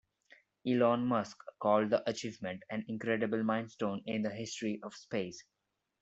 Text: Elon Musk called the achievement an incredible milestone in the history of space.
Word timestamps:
Elon 0.65 1.05
Musk 1.05 1.37
called 1.59 1.91
the 1.91 2.01
achievement 2.09 2.63
an 2.71 2.83
incredible 2.87 3.43
milestone 3.43 4.01
in 4.07 4.23
the 4.23 4.31
history 4.31 4.79
of 4.81 4.95
space. 4.95 5.43